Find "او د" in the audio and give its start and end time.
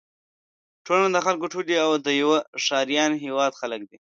1.85-2.09